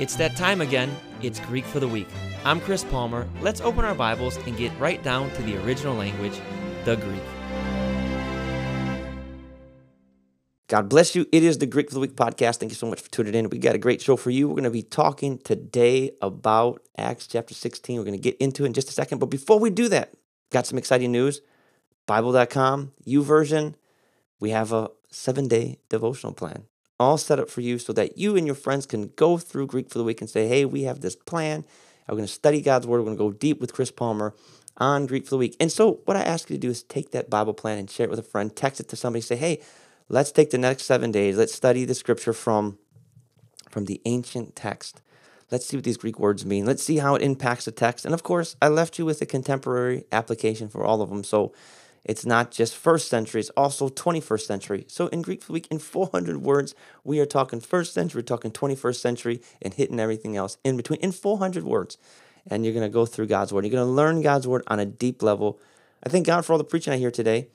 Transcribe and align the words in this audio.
It's 0.00 0.14
that 0.14 0.36
time 0.36 0.60
again. 0.60 0.94
It's 1.22 1.40
Greek 1.40 1.64
for 1.64 1.80
the 1.80 1.88
Week. 1.88 2.06
I'm 2.44 2.60
Chris 2.60 2.84
Palmer. 2.84 3.28
Let's 3.40 3.60
open 3.60 3.84
our 3.84 3.96
Bibles 3.96 4.36
and 4.36 4.56
get 4.56 4.70
right 4.78 5.02
down 5.02 5.28
to 5.32 5.42
the 5.42 5.56
original 5.64 5.96
language, 5.96 6.40
the 6.84 6.94
Greek. 6.94 7.20
God 10.68 10.88
bless 10.88 11.16
you. 11.16 11.26
It 11.32 11.42
is 11.42 11.58
the 11.58 11.66
Greek 11.66 11.88
for 11.88 11.94
the 11.94 12.00
Week 12.00 12.14
podcast. 12.14 12.58
Thank 12.58 12.70
you 12.70 12.76
so 12.76 12.86
much 12.86 13.00
for 13.00 13.10
tuning 13.10 13.34
in. 13.34 13.50
We 13.50 13.58
got 13.58 13.74
a 13.74 13.78
great 13.78 14.00
show 14.00 14.14
for 14.14 14.30
you. 14.30 14.46
We're 14.46 14.54
going 14.54 14.64
to 14.64 14.70
be 14.70 14.84
talking 14.84 15.36
today 15.38 16.12
about 16.22 16.80
Acts 16.96 17.26
chapter 17.26 17.54
16. 17.54 17.96
We're 17.96 18.04
going 18.04 18.12
to 18.12 18.22
get 18.22 18.36
into 18.36 18.62
it 18.62 18.66
in 18.66 18.74
just 18.74 18.90
a 18.90 18.92
second. 18.92 19.18
But 19.18 19.30
before 19.30 19.58
we 19.58 19.70
do 19.70 19.88
that, 19.88 20.14
got 20.52 20.64
some 20.64 20.78
exciting 20.78 21.10
news. 21.10 21.40
Bible.com, 22.06 22.92
YouVersion, 23.04 23.74
we 24.38 24.50
have 24.50 24.72
a 24.72 24.90
seven 25.10 25.48
day 25.48 25.80
devotional 25.88 26.34
plan 26.34 26.66
all 27.00 27.18
set 27.18 27.38
up 27.38 27.48
for 27.48 27.60
you 27.60 27.78
so 27.78 27.92
that 27.92 28.18
you 28.18 28.36
and 28.36 28.46
your 28.46 28.54
friends 28.54 28.86
can 28.86 29.12
go 29.16 29.38
through 29.38 29.66
Greek 29.66 29.88
for 29.90 29.98
the 29.98 30.04
week 30.04 30.20
and 30.20 30.28
say, 30.28 30.48
hey, 30.48 30.64
we 30.64 30.82
have 30.82 31.00
this 31.00 31.16
plan. 31.16 31.64
We're 32.08 32.16
going 32.16 32.26
to 32.26 32.32
study 32.32 32.60
God's 32.60 32.86
word. 32.86 32.98
We're 32.98 33.04
going 33.04 33.16
to 33.16 33.22
go 33.22 33.32
deep 33.32 33.60
with 33.60 33.74
Chris 33.74 33.90
Palmer 33.90 34.34
on 34.78 35.06
Greek 35.06 35.24
for 35.24 35.30
the 35.30 35.38
week. 35.38 35.56
And 35.60 35.70
so, 35.70 36.00
what 36.04 36.16
I 36.16 36.22
ask 36.22 36.48
you 36.48 36.56
to 36.56 36.60
do 36.60 36.70
is 36.70 36.82
take 36.82 37.10
that 37.10 37.28
Bible 37.28 37.52
plan 37.52 37.78
and 37.78 37.90
share 37.90 38.04
it 38.04 38.10
with 38.10 38.18
a 38.18 38.22
friend, 38.22 38.54
text 38.54 38.80
it 38.80 38.88
to 38.88 38.96
somebody, 38.96 39.20
say, 39.20 39.36
hey, 39.36 39.60
let's 40.08 40.32
take 40.32 40.50
the 40.50 40.58
next 40.58 40.84
seven 40.84 41.12
days. 41.12 41.36
Let's 41.36 41.54
study 41.54 41.84
the 41.84 41.94
scripture 41.94 42.32
from, 42.32 42.78
from 43.68 43.84
the 43.84 44.00
ancient 44.06 44.56
text. 44.56 45.02
Let's 45.50 45.66
see 45.66 45.76
what 45.76 45.84
these 45.84 45.96
Greek 45.96 46.18
words 46.18 46.44
mean. 46.44 46.66
Let's 46.66 46.82
see 46.82 46.98
how 46.98 47.14
it 47.14 47.22
impacts 47.22 47.64
the 47.64 47.72
text. 47.72 48.04
And 48.04 48.14
of 48.14 48.22
course, 48.22 48.56
I 48.60 48.68
left 48.68 48.98
you 48.98 49.04
with 49.04 49.20
a 49.22 49.26
contemporary 49.26 50.04
application 50.12 50.68
for 50.68 50.84
all 50.84 51.02
of 51.02 51.10
them. 51.10 51.24
So 51.24 51.52
it's 52.04 52.24
not 52.24 52.50
just 52.50 52.76
first 52.76 53.08
century, 53.08 53.40
it's 53.40 53.50
also 53.50 53.88
21st 53.88 54.46
century. 54.46 54.84
So 54.88 55.08
in 55.08 55.22
Greek 55.22 55.42
for 55.42 55.48
the 55.48 55.52
Week, 55.54 55.68
in 55.70 55.78
400 55.78 56.38
words, 56.38 56.74
we 57.04 57.20
are 57.20 57.26
talking 57.26 57.60
first 57.60 57.92
century, 57.92 58.20
we're 58.20 58.26
talking 58.26 58.50
21st 58.50 58.96
century, 59.00 59.42
and 59.60 59.74
hitting 59.74 60.00
everything 60.00 60.36
else 60.36 60.58
in 60.64 60.76
between 60.76 61.00
in 61.00 61.12
400 61.12 61.64
words. 61.64 61.98
And 62.46 62.64
you're 62.64 62.74
going 62.74 62.86
to 62.86 62.92
go 62.92 63.04
through 63.04 63.26
God's 63.26 63.52
Word. 63.52 63.64
You're 63.64 63.72
going 63.72 63.86
to 63.86 63.92
learn 63.92 64.22
God's 64.22 64.46
Word 64.46 64.62
on 64.68 64.80
a 64.80 64.86
deep 64.86 65.22
level. 65.22 65.60
I 66.04 66.08
thank 66.08 66.26
God 66.26 66.46
for 66.46 66.52
all 66.52 66.58
the 66.58 66.64
preaching 66.64 66.92
I 66.92 66.96
hear 66.96 67.10
today. 67.10 67.48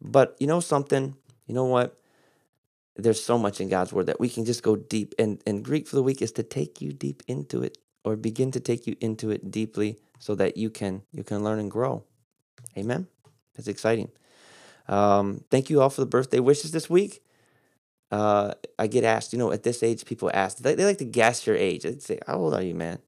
But 0.00 0.36
you 0.38 0.46
know 0.46 0.60
something? 0.60 1.16
You 1.46 1.54
know 1.54 1.66
what? 1.66 2.00
There's 2.96 3.22
so 3.22 3.38
much 3.38 3.60
in 3.60 3.68
God's 3.68 3.92
Word 3.92 4.06
that 4.06 4.20
we 4.20 4.28
can 4.28 4.44
just 4.44 4.62
go 4.62 4.76
deep. 4.76 5.14
And, 5.18 5.42
and 5.46 5.64
Greek 5.64 5.86
for 5.86 5.96
the 5.96 6.02
Week 6.02 6.22
is 6.22 6.32
to 6.32 6.42
take 6.42 6.80
you 6.80 6.92
deep 6.92 7.22
into 7.28 7.62
it 7.62 7.76
or 8.04 8.16
begin 8.16 8.50
to 8.52 8.60
take 8.60 8.86
you 8.86 8.96
into 9.00 9.30
it 9.30 9.50
deeply 9.50 9.98
so 10.18 10.34
that 10.34 10.56
you 10.56 10.70
can 10.70 11.02
you 11.12 11.22
can 11.22 11.44
learn 11.44 11.58
and 11.58 11.70
grow. 11.70 12.04
Amen. 12.76 13.06
It's 13.58 13.68
exciting. 13.68 14.10
Um, 14.88 15.44
thank 15.50 15.68
you 15.68 15.82
all 15.82 15.90
for 15.90 16.00
the 16.00 16.06
birthday 16.06 16.40
wishes 16.40 16.70
this 16.70 16.88
week. 16.88 17.22
Uh, 18.10 18.54
I 18.78 18.86
get 18.86 19.04
asked, 19.04 19.32
you 19.32 19.38
know, 19.38 19.52
at 19.52 19.64
this 19.64 19.82
age, 19.82 20.06
people 20.06 20.30
ask, 20.32 20.58
they, 20.58 20.74
they 20.74 20.84
like 20.84 20.98
to 20.98 21.04
guess 21.04 21.46
your 21.46 21.56
age. 21.56 21.82
They 21.82 21.98
say, 21.98 22.18
How 22.26 22.38
old 22.38 22.54
are 22.54 22.62
you, 22.62 22.74
man? 22.74 23.00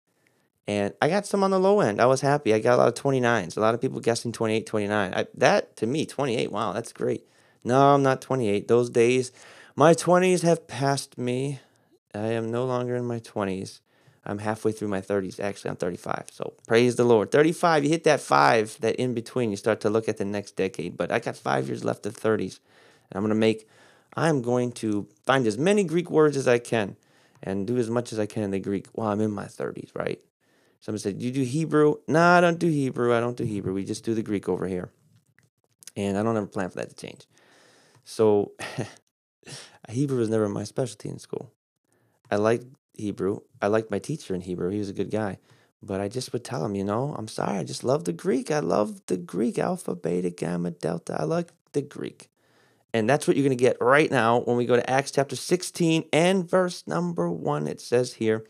And 0.67 0.93
I 1.01 1.09
got 1.09 1.27
some 1.27 1.43
on 1.43 1.51
the 1.51 1.59
low 1.59 1.81
end. 1.81 2.01
I 2.01 2.07
was 2.07 2.21
happy. 2.21 2.53
I 2.53 2.59
got 2.59 2.75
a 2.75 2.77
lot 2.77 2.89
of 2.89 2.95
29s, 2.95 3.57
a 3.57 3.61
lot 3.61 3.75
of 3.75 3.81
people 3.81 4.01
guessing 4.01 4.31
28, 4.31 4.67
29. 4.67 5.15
I, 5.15 5.27
that, 5.35 5.77
to 5.77 5.87
me, 5.87 6.05
28, 6.05 6.53
wow, 6.53 6.73
that's 6.73 6.93
great. 6.93 7.27
No, 7.65 7.95
I'm 7.95 8.03
not 8.03 8.21
28. 8.21 8.69
Those 8.69 8.91
days, 8.91 9.33
my 9.75 9.95
20s 9.95 10.43
have 10.43 10.69
passed 10.69 11.19
me. 11.19 11.61
I 12.15 12.29
am 12.33 12.51
no 12.51 12.67
longer 12.67 12.97
in 12.97 13.07
my 13.07 13.21
20s. 13.21 13.81
I'm 14.25 14.39
halfway 14.39 14.73
through 14.73 14.89
my 14.89 15.01
30s. 15.01 15.41
Actually, 15.41 15.71
I'm 15.71 15.77
35. 15.77 16.27
So 16.33 16.55
praise 16.67 16.97
the 16.97 17.05
Lord. 17.05 17.31
35, 17.31 17.85
you 17.85 17.91
hit 17.91 18.05
that 18.05 18.21
five, 18.21 18.77
that 18.81 18.97
in 18.97 19.15
between, 19.15 19.51
you 19.51 19.57
start 19.57 19.81
to 19.81 19.91
look 19.91 20.09
at 20.09 20.19
the 20.19 20.25
next 20.25 20.57
decade. 20.57 20.97
But 20.97 21.11
I 21.11 21.19
got 21.21 21.37
five 21.37 21.69
years 21.69 21.85
left 21.85 22.05
of 22.07 22.17
30s. 22.17 22.61
And 23.11 23.17
I'm 23.17 23.23
going 23.23 23.31
to 23.31 23.35
make, 23.35 23.69
I'm 24.15 24.43
going 24.43 24.73
to 24.73 25.09
find 25.25 25.47
as 25.47 25.57
many 25.57 25.85
Greek 25.85 26.11
words 26.11 26.37
as 26.37 26.47
I 26.47 26.59
can 26.59 26.97
and 27.43 27.67
do 27.67 27.79
as 27.79 27.89
much 27.89 28.13
as 28.13 28.19
I 28.19 28.27
can 28.27 28.43
in 28.43 28.51
the 28.51 28.61
Greek 28.61 28.89
while 28.93 29.11
I'm 29.11 29.21
in 29.21 29.31
my 29.31 29.47
30s, 29.47 29.91
right? 29.95 30.21
Somebody 30.81 31.03
said, 31.03 31.23
You 31.23 31.31
do 31.31 31.43
Hebrew? 31.43 31.97
No, 32.07 32.21
I 32.21 32.41
don't 32.41 32.59
do 32.59 32.69
Hebrew. 32.69 33.15
I 33.15 33.21
don't 33.21 33.37
do 33.37 33.45
Hebrew. 33.45 33.73
We 33.73 33.85
just 33.85 34.05
do 34.05 34.15
the 34.15 34.23
Greek 34.23 34.49
over 34.49 34.67
here. 34.67 34.91
And 35.97 36.17
I 36.17 36.23
don't 36.23 36.37
ever 36.37 36.47
plan 36.47 36.71
for 36.71 36.77
that 36.77 36.91
to 36.91 36.97
change. 36.97 37.27
So 38.05 38.53
Hebrew 39.89 40.19
was 40.19 40.29
never 40.29 40.49
my 40.49 40.65
specialty 40.65 41.09
in 41.09 41.19
school. 41.19 41.53
I 42.31 42.37
like 42.37 42.63
Hebrew. 43.01 43.41
I 43.61 43.67
liked 43.67 43.91
my 43.91 43.99
teacher 43.99 44.35
in 44.35 44.43
Hebrew. 44.43 44.71
He 44.71 44.79
was 44.79 44.89
a 44.89 44.95
good 44.95 45.11
guy. 45.11 45.39
But 45.83 46.01
I 46.01 46.09
just 46.09 46.33
would 46.33 46.45
tell 46.45 46.65
him, 46.65 46.75
you 46.75 46.85
know, 46.85 47.15
I'm 47.19 47.29
sorry, 47.29 47.59
I 47.59 47.65
just 47.65 47.85
love 47.85 48.05
the 48.05 48.13
Greek. 48.13 48.51
I 48.51 48.61
love 48.61 49.01
the 49.07 49.17
Greek 49.17 49.59
alpha, 49.59 49.95
beta, 49.95 50.31
gamma, 50.31 50.73
delta. 50.73 51.17
I 51.19 51.25
like 51.25 51.53
the 51.73 51.83
Greek. 51.83 52.31
And 52.93 53.09
that's 53.09 53.27
what 53.27 53.37
you're 53.37 53.47
going 53.47 53.57
to 53.57 53.65
get 53.65 53.81
right 53.81 54.11
now 54.11 54.41
when 54.41 54.57
we 54.57 54.67
go 54.67 54.77
to 54.77 54.91
Acts 54.91 55.13
chapter 55.13 55.37
16 55.37 56.05
and 56.13 56.49
verse 56.49 56.87
number 56.87 57.31
1. 57.31 57.67
It 57.67 57.81
says 57.81 58.15
here, 58.15 58.45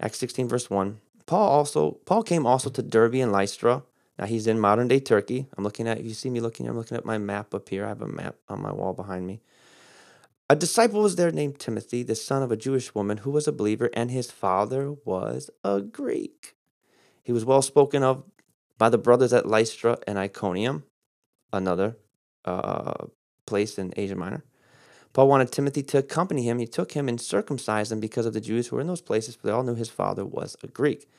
Acts 0.00 0.18
16, 0.18 0.48
verse 0.48 0.70
1. 0.70 0.98
Paul 1.26 1.48
also 1.48 1.92
Paul 2.06 2.22
came 2.22 2.46
also 2.46 2.70
to 2.70 2.82
Derbe 2.82 3.16
and 3.16 3.30
Lystra. 3.30 3.82
Now 4.18 4.24
he's 4.24 4.46
in 4.46 4.58
modern 4.58 4.88
day 4.88 4.98
Turkey. 4.98 5.46
I'm 5.56 5.62
looking 5.62 5.86
at 5.86 5.98
if 5.98 6.06
you 6.06 6.14
see 6.14 6.30
me 6.30 6.40
looking, 6.40 6.66
I'm 6.66 6.76
looking 6.76 6.96
at 6.96 7.04
my 7.04 7.18
map 7.18 7.54
up 7.54 7.68
here. 7.68 7.84
I 7.84 7.88
have 7.88 8.02
a 8.02 8.08
map 8.08 8.36
on 8.48 8.62
my 8.62 8.72
wall 8.72 8.94
behind 8.94 9.26
me. 9.26 9.42
A 10.50 10.56
disciple 10.56 11.02
was 11.02 11.16
there 11.16 11.30
named 11.30 11.58
Timothy, 11.58 12.02
the 12.02 12.14
son 12.14 12.42
of 12.42 12.50
a 12.50 12.56
Jewish 12.56 12.94
woman 12.94 13.18
who 13.18 13.30
was 13.30 13.46
a 13.46 13.52
believer, 13.52 13.90
and 13.92 14.10
his 14.10 14.30
father 14.30 14.92
was 15.04 15.50
a 15.62 15.82
Greek. 15.82 16.56
He 17.22 17.32
was 17.32 17.44
well 17.44 17.60
spoken 17.60 18.02
of 18.02 18.24
by 18.78 18.88
the 18.88 18.96
brothers 18.96 19.34
at 19.34 19.44
Lystra 19.44 19.98
and 20.06 20.18
Iconium, 20.18 20.84
another 21.52 21.98
uh, 22.46 23.08
place 23.44 23.78
in 23.78 23.92
Asia 23.94 24.16
Minor. 24.16 24.42
Paul 25.12 25.28
wanted 25.28 25.52
Timothy 25.52 25.82
to 25.82 25.98
accompany 25.98 26.44
him. 26.44 26.58
He 26.58 26.66
took 26.66 26.92
him 26.92 27.08
and 27.08 27.20
circumcised 27.20 27.92
him 27.92 28.00
because 28.00 28.24
of 28.24 28.32
the 28.32 28.40
Jews 28.40 28.68
who 28.68 28.76
were 28.76 28.82
in 28.82 28.88
those 28.88 29.02
places, 29.02 29.36
for 29.36 29.46
they 29.46 29.52
all 29.52 29.62
knew 29.62 29.74
his 29.74 29.90
father 29.90 30.24
was 30.24 30.56
a 30.62 30.66
Greek. 30.66 31.10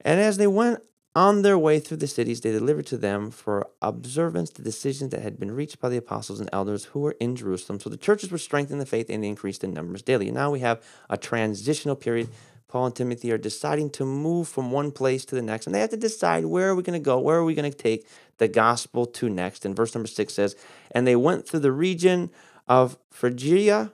And 0.00 0.18
as 0.18 0.38
they 0.38 0.48
went 0.48 0.82
on 1.14 1.42
their 1.42 1.58
way 1.58 1.80
through 1.80 1.96
the 1.96 2.06
cities, 2.06 2.40
they 2.40 2.52
delivered 2.52 2.86
to 2.86 2.96
them 2.96 3.30
for 3.30 3.68
observance 3.82 4.50
the 4.50 4.62
decisions 4.62 5.10
that 5.10 5.22
had 5.22 5.40
been 5.40 5.50
reached 5.50 5.80
by 5.80 5.88
the 5.88 5.96
apostles 5.96 6.38
and 6.38 6.48
elders 6.52 6.86
who 6.86 7.00
were 7.00 7.16
in 7.18 7.34
Jerusalem. 7.34 7.80
So 7.80 7.90
the 7.90 7.96
churches 7.96 8.30
were 8.30 8.38
strengthened 8.38 8.74
in 8.74 8.78
the 8.78 8.86
faith 8.86 9.10
and 9.10 9.24
they 9.24 9.28
increased 9.28 9.64
in 9.64 9.74
numbers 9.74 10.02
daily. 10.02 10.28
And 10.28 10.36
now 10.36 10.50
we 10.50 10.60
have 10.60 10.82
a 11.08 11.16
transitional 11.16 11.96
period. 11.96 12.28
Paul 12.68 12.86
and 12.86 12.94
Timothy 12.94 13.32
are 13.32 13.38
deciding 13.38 13.90
to 13.90 14.04
move 14.04 14.46
from 14.46 14.70
one 14.70 14.92
place 14.92 15.24
to 15.24 15.34
the 15.34 15.42
next, 15.42 15.66
and 15.66 15.74
they 15.74 15.80
have 15.80 15.90
to 15.90 15.96
decide 15.96 16.44
where 16.44 16.68
are 16.68 16.74
we 16.76 16.84
going 16.84 16.98
to 16.98 17.04
go? 17.04 17.18
Where 17.18 17.38
are 17.38 17.44
we 17.44 17.54
going 17.54 17.70
to 17.70 17.76
take 17.76 18.06
the 18.38 18.46
gospel 18.46 19.06
to 19.06 19.28
next? 19.28 19.64
And 19.64 19.74
verse 19.74 19.92
number 19.92 20.06
six 20.06 20.34
says, 20.34 20.54
And 20.92 21.04
they 21.04 21.16
went 21.16 21.48
through 21.48 21.60
the 21.60 21.72
region 21.72 22.30
of 22.68 22.96
Phrygia 23.10 23.92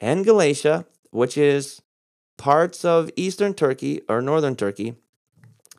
and 0.00 0.24
Galatia, 0.24 0.86
which 1.10 1.38
is 1.38 1.82
parts 2.36 2.84
of 2.84 3.10
eastern 3.14 3.54
Turkey 3.54 4.00
or 4.08 4.20
northern 4.20 4.56
Turkey 4.56 4.96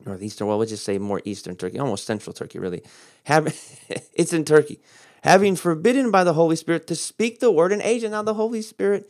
northeastern, 0.06 0.48
well, 0.48 0.58
we'll 0.58 0.68
just 0.68 0.84
say 0.84 0.98
more 0.98 1.22
eastern 1.26 1.56
Turkey, 1.56 1.80
almost 1.80 2.06
central 2.06 2.34
Turkey, 2.34 2.60
really. 2.60 2.82
Have, 3.24 3.48
it's 4.14 4.34
in 4.34 4.46
Turkey. 4.46 4.80
Having 5.24 5.58
forbidden 5.58 6.12
by 6.12 6.24
the 6.24 6.34
Holy 6.34 6.56
Spirit 6.56 6.88
to 6.88 6.96
speak 6.96 7.40
the 7.40 7.52
word 7.52 7.72
in 7.72 7.82
Asia. 7.82 8.10
Now, 8.10 8.22
the 8.22 8.36
Holy 8.36 8.62
Spirit, 8.62 9.10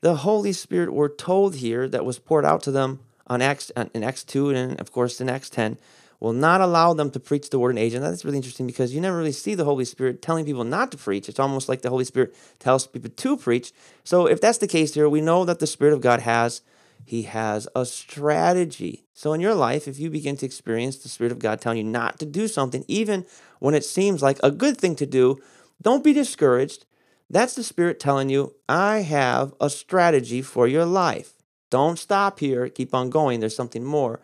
the 0.00 0.16
Holy 0.16 0.52
Spirit, 0.52 0.92
we're 0.92 1.08
told 1.08 1.56
here 1.56 1.88
that 1.88 2.04
was 2.04 2.18
poured 2.18 2.44
out 2.44 2.62
to 2.64 2.70
them 2.70 3.00
on 3.26 3.40
Acts, 3.42 3.70
uh, 3.76 3.86
in 3.94 4.02
Acts 4.02 4.24
2 4.24 4.50
and, 4.50 4.80
of 4.80 4.92
course, 4.92 5.20
in 5.20 5.28
Acts 5.28 5.50
10, 5.50 5.78
will 6.20 6.32
not 6.32 6.60
allow 6.60 6.92
them 6.92 7.10
to 7.12 7.20
preach 7.20 7.50
the 7.50 7.58
word 7.58 7.70
in 7.70 7.78
Asia. 7.78 7.96
And 7.96 8.04
that's 8.04 8.24
really 8.24 8.36
interesting 8.36 8.66
because 8.66 8.92
you 8.92 9.00
never 9.00 9.16
really 9.16 9.32
see 9.32 9.54
the 9.54 9.64
Holy 9.64 9.84
Spirit 9.84 10.20
telling 10.20 10.44
people 10.44 10.64
not 10.64 10.90
to 10.92 10.98
preach. 10.98 11.28
It's 11.28 11.38
almost 11.38 11.68
like 11.68 11.82
the 11.82 11.90
Holy 11.90 12.04
Spirit 12.04 12.34
tells 12.58 12.86
people 12.86 13.10
to 13.10 13.36
preach. 13.36 13.72
So, 14.02 14.26
if 14.26 14.40
that's 14.40 14.58
the 14.58 14.66
case 14.66 14.94
here, 14.94 15.08
we 15.08 15.20
know 15.20 15.44
that 15.44 15.60
the 15.60 15.66
Spirit 15.66 15.94
of 15.94 16.00
God 16.00 16.20
has 16.20 16.62
he 17.08 17.22
has 17.22 17.66
a 17.74 17.86
strategy. 17.86 19.06
So, 19.14 19.32
in 19.32 19.40
your 19.40 19.54
life, 19.54 19.88
if 19.88 19.98
you 19.98 20.10
begin 20.10 20.36
to 20.36 20.46
experience 20.46 20.98
the 20.98 21.08
Spirit 21.08 21.32
of 21.32 21.38
God 21.38 21.58
telling 21.58 21.78
you 21.78 21.84
not 21.84 22.18
to 22.18 22.26
do 22.26 22.46
something, 22.46 22.84
even 22.86 23.24
when 23.60 23.74
it 23.74 23.84
seems 23.84 24.22
like 24.22 24.38
a 24.42 24.50
good 24.50 24.76
thing 24.76 24.94
to 24.96 25.06
do, 25.06 25.38
don't 25.80 26.04
be 26.04 26.12
discouraged. 26.12 26.84
That's 27.30 27.54
the 27.54 27.62
Spirit 27.62 27.98
telling 27.98 28.28
you, 28.28 28.54
I 28.68 28.98
have 28.98 29.54
a 29.58 29.70
strategy 29.70 30.42
for 30.42 30.68
your 30.68 30.84
life. 30.84 31.32
Don't 31.70 31.98
stop 31.98 32.40
here. 32.40 32.68
Keep 32.68 32.94
on 32.94 33.08
going. 33.08 33.40
There's 33.40 33.56
something 33.56 33.84
more. 33.84 34.20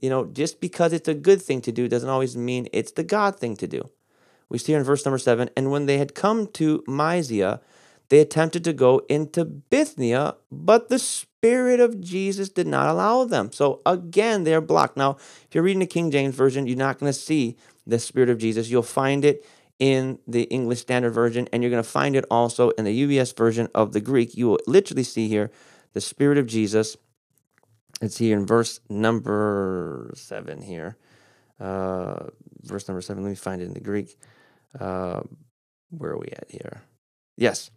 You 0.00 0.10
know, 0.10 0.26
just 0.26 0.60
because 0.60 0.92
it's 0.92 1.08
a 1.08 1.14
good 1.14 1.40
thing 1.40 1.62
to 1.62 1.72
do 1.72 1.88
doesn't 1.88 2.10
always 2.10 2.36
mean 2.36 2.68
it's 2.72 2.92
the 2.92 3.02
God 3.02 3.38
thing 3.38 3.56
to 3.56 3.66
do. 3.66 3.88
We 4.50 4.58
see 4.58 4.72
here 4.72 4.78
in 4.78 4.84
verse 4.84 5.06
number 5.06 5.18
seven, 5.18 5.48
and 5.56 5.70
when 5.70 5.86
they 5.86 5.96
had 5.96 6.14
come 6.14 6.48
to 6.48 6.84
Mysia, 6.86 7.62
they 8.08 8.20
attempted 8.20 8.64
to 8.64 8.72
go 8.72 9.00
into 9.08 9.44
Bithynia, 9.44 10.36
but 10.52 10.88
the 10.88 10.98
Spirit 11.44 11.78
of 11.78 12.00
Jesus 12.00 12.48
did 12.48 12.66
not 12.66 12.88
allow 12.88 13.24
them. 13.24 13.52
So 13.52 13.82
again, 13.84 14.44
they're 14.44 14.62
blocked. 14.62 14.96
Now, 14.96 15.16
if 15.44 15.48
you're 15.52 15.62
reading 15.62 15.80
the 15.80 15.86
King 15.86 16.10
James 16.10 16.34
Version, 16.34 16.66
you're 16.66 16.78
not 16.78 16.98
going 16.98 17.12
to 17.12 17.18
see 17.18 17.58
the 17.86 17.98
Spirit 17.98 18.30
of 18.30 18.38
Jesus. 18.38 18.70
You'll 18.70 18.82
find 18.82 19.26
it 19.26 19.44
in 19.78 20.18
the 20.26 20.44
English 20.44 20.80
Standard 20.80 21.10
Version, 21.10 21.46
and 21.52 21.62
you're 21.62 21.70
going 21.70 21.82
to 21.82 21.88
find 21.88 22.16
it 22.16 22.24
also 22.30 22.70
in 22.70 22.86
the 22.86 23.02
UBS 23.02 23.36
version 23.36 23.68
of 23.74 23.92
the 23.92 24.00
Greek. 24.00 24.34
You 24.34 24.48
will 24.48 24.60
literally 24.66 25.02
see 25.02 25.28
here 25.28 25.50
the 25.92 26.00
Spirit 26.00 26.38
of 26.38 26.46
Jesus. 26.46 26.96
It's 28.00 28.16
here 28.16 28.38
in 28.38 28.46
verse 28.46 28.80
number 28.88 30.12
seven 30.14 30.62
here. 30.62 30.96
Uh, 31.60 32.28
verse 32.62 32.88
number 32.88 33.02
seven. 33.02 33.22
Let 33.22 33.28
me 33.28 33.36
find 33.36 33.60
it 33.60 33.66
in 33.66 33.74
the 33.74 33.80
Greek. 33.80 34.16
Uh, 34.80 35.20
where 35.90 36.12
are 36.12 36.18
we 36.18 36.28
at 36.28 36.50
here? 36.50 36.80
Yes. 37.36 37.70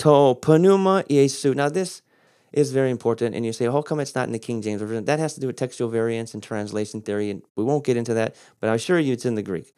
To 0.00 0.36
pneuma 0.44 1.04
Iesu. 1.08 1.54
Now, 1.54 1.68
this 1.68 2.02
is 2.52 2.72
very 2.72 2.90
important. 2.90 3.34
And 3.34 3.44
you 3.44 3.52
say, 3.52 3.66
oh, 3.66 3.72
how 3.72 3.82
come 3.82 4.00
it's 4.00 4.14
not 4.14 4.26
in 4.26 4.32
the 4.32 4.38
King 4.38 4.62
James 4.62 4.80
Version? 4.80 5.04
That 5.04 5.18
has 5.18 5.34
to 5.34 5.40
do 5.40 5.46
with 5.46 5.56
textual 5.56 5.90
variance 5.90 6.34
and 6.34 6.42
translation 6.42 7.00
theory, 7.00 7.30
and 7.30 7.42
we 7.56 7.64
won't 7.64 7.84
get 7.84 7.96
into 7.96 8.14
that, 8.14 8.36
but 8.60 8.70
I 8.70 8.74
assure 8.74 8.98
you 8.98 9.14
it's 9.14 9.24
in 9.24 9.34
the 9.34 9.42
Greek. 9.42 9.74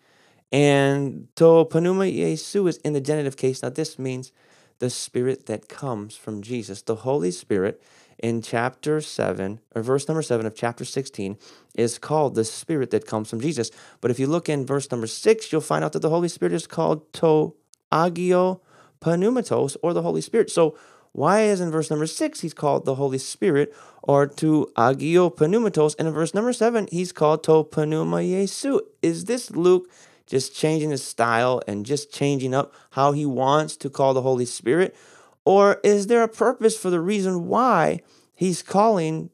And 0.53 1.29
to 1.37 1.67
pneuma 1.73 2.11
Jesu 2.11 2.67
is 2.67 2.77
in 2.79 2.93
the 2.93 3.01
genitive 3.01 3.37
case. 3.37 3.63
Now, 3.63 3.71
this 3.71 3.99
means 3.99 4.33
the 4.79 4.91
Spirit 4.91 5.47
that 5.47 5.69
comes 5.69 6.17
from 6.17 6.43
Jesus. 6.43 6.83
The 6.83 6.97
Holy 6.97 7.31
Spirit 7.31 7.83
in 8.19 8.43
chapter 8.43 9.01
7, 9.01 9.61
or 9.75 9.83
verse 9.83 10.07
number 10.07 10.23
7 10.23 10.47
of 10.47 10.55
chapter 10.55 10.85
16, 10.85 11.37
is 11.75 11.99
called 11.99 12.35
the 12.35 12.45
Spirit 12.45 12.91
that 12.91 13.07
comes 13.07 13.29
from 13.29 13.41
Jesus. 13.41 13.71
But 14.01 14.11
if 14.11 14.19
you 14.19 14.27
look 14.27 14.49
in 14.49 14.65
verse 14.65 14.91
number 14.91 15.07
6, 15.07 15.51
you'll 15.51 15.61
find 15.61 15.85
out 15.85 15.93
that 15.93 16.03
the 16.03 16.11
Holy 16.11 16.29
Spirit 16.29 16.53
is 16.53 16.67
called 16.67 17.13
to 17.15 17.55
agio 17.91 18.61
pneumatos, 19.01 19.77
or 19.83 19.93
the 19.93 20.03
Holy 20.03 20.21
Spirit. 20.21 20.51
So, 20.51 20.77
why 21.15 21.43
is 21.43 21.61
in 21.61 21.71
verse 21.71 21.91
number 21.91 22.09
6 22.09 22.41
he's 22.41 22.53
called 22.53 22.85
the 22.85 22.97
Holy 22.97 23.19
Spirit, 23.19 23.73
or 24.03 24.27
to 24.27 24.69
agio 24.77 25.31
pneumatos, 25.31 25.95
and 25.97 26.09
in 26.09 26.13
verse 26.13 26.35
number 26.35 26.53
7 26.53 26.89
he's 26.91 27.13
called 27.13 27.45
to 27.45 27.69
pneuma 27.87 28.21
Jesu? 28.21 28.81
Is 29.01 29.27
this 29.27 29.53
Luke 29.53 29.89
just 30.27 30.57
changing 30.57 30.91
his 30.91 31.05
style 31.05 31.63
and 31.69 31.87
just 31.87 32.13
changing 32.13 32.53
up 32.53 32.75
how 32.91 33.13
he 33.13 33.25
wants 33.25 33.77
to 33.77 33.89
call 33.89 34.13
the 34.13 34.23
Holy 34.23 34.45
Spirit? 34.45 34.97
Or 35.45 35.81
is 35.85 36.09
there 36.09 36.25
a 36.25 36.29
purpose 36.29 36.77
for 36.77 36.91
the 36.91 37.01
reason 37.01 37.47
why 37.47 38.01
he's 38.35 38.61
calling 38.61 39.31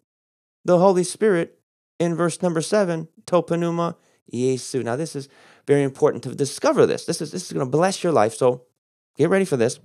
the 0.66 0.78
Holy 0.78 1.04
Spirit 1.04 1.58
in 1.98 2.14
verse 2.14 2.42
number 2.42 2.60
seven, 2.60 3.08
to 3.24 3.42
pneuma 3.48 3.96
Jesu? 4.30 4.82
Now, 4.82 4.96
this 4.96 5.16
is 5.16 5.30
very 5.66 5.82
important 5.82 6.24
to 6.24 6.34
discover 6.34 6.84
this. 6.84 7.06
This 7.06 7.22
is, 7.22 7.32
this 7.32 7.46
is 7.46 7.52
going 7.54 7.64
to 7.64 7.70
bless 7.70 8.04
your 8.04 8.12
life. 8.12 8.34
So 8.34 8.64
get 9.16 9.30
ready 9.30 9.46
for 9.46 9.56
this. 9.56 9.80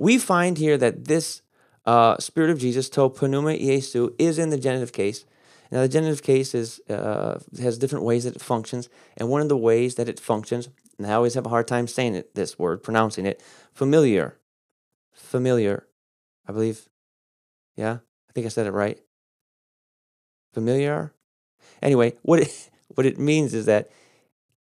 We 0.00 0.16
find 0.18 0.56
here 0.56 0.78
that 0.78 1.04
this 1.04 1.42
uh, 1.84 2.16
Spirit 2.18 2.50
of 2.50 2.58
Jesus, 2.58 2.88
to 2.90 3.12
pneuma 3.22 3.56
Jesu, 3.58 4.14
is 4.18 4.38
in 4.38 4.50
the 4.50 4.58
genitive 4.58 4.92
case. 4.92 5.24
Now, 5.70 5.82
the 5.82 5.88
genitive 5.88 6.22
case 6.22 6.54
is, 6.54 6.80
uh, 6.88 7.38
has 7.60 7.78
different 7.78 8.04
ways 8.04 8.24
that 8.24 8.34
it 8.34 8.42
functions, 8.42 8.88
and 9.16 9.28
one 9.28 9.42
of 9.42 9.48
the 9.48 9.56
ways 9.56 9.96
that 9.96 10.08
it 10.08 10.18
functions, 10.18 10.68
and 10.98 11.06
I 11.06 11.12
always 11.12 11.34
have 11.34 11.46
a 11.46 11.50
hard 11.50 11.68
time 11.68 11.86
saying 11.86 12.14
it, 12.14 12.34
this 12.34 12.58
word, 12.58 12.82
pronouncing 12.82 13.26
it, 13.26 13.42
familiar 13.72 14.40
familiar. 15.20 15.86
I 16.46 16.52
believe. 16.52 16.88
Yeah, 17.76 17.98
I 18.28 18.32
think 18.32 18.46
I 18.46 18.48
said 18.48 18.66
it 18.66 18.72
right. 18.72 18.98
Familiar. 20.52 21.12
Anyway, 21.82 22.14
what 22.22 22.40
it, 22.40 22.70
what 22.94 23.06
it 23.06 23.18
means 23.18 23.54
is 23.54 23.66
that 23.66 23.90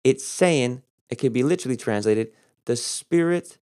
it's 0.03 0.25
saying 0.25 0.83
it 1.09 1.15
could 1.15 1.33
be 1.33 1.43
literally 1.43 1.77
translated 1.77 2.31
the 2.65 2.75
spirit 2.75 3.57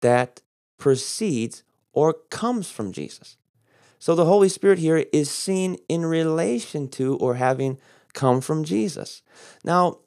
that 0.00 0.40
proceeds 0.84 1.62
or 1.94 2.12
comes 2.28 2.70
from 2.70 2.92
Jesus. 2.92 3.38
So 3.98 4.14
the 4.14 4.26
Holy 4.26 4.50
Spirit 4.50 4.78
here 4.78 5.06
is 5.14 5.30
seen 5.30 5.78
in 5.88 6.04
relation 6.04 6.88
to 6.90 7.16
or 7.16 7.36
having 7.36 7.78
come 8.12 8.42
from 8.42 8.64
Jesus. 8.64 9.22
Now, 9.64 10.00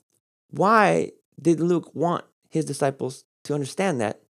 why 0.51 1.13
did 1.41 1.59
Luke 1.59 1.89
want 1.95 2.25
his 2.50 2.65
disciples 2.65 3.25
to 3.45 3.56
understand 3.56 4.00
that? 4.01 4.21